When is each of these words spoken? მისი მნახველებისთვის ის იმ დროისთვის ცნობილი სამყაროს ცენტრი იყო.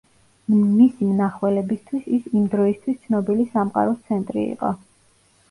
მისი 0.77 1.09
მნახველებისთვის 1.09 2.07
ის 2.19 2.25
იმ 2.39 2.47
დროისთვის 2.55 2.99
ცნობილი 3.05 3.47
სამყაროს 3.53 4.03
ცენტრი 4.09 4.49
იყო. 4.57 4.75